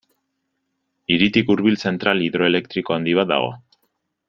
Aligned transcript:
Hiritik 1.15 1.51
hurbil 1.55 1.77
zentral 1.89 2.25
hidroelektriko 2.29 2.97
handi 2.99 3.15
bat 3.21 3.31
dago. 3.35 3.53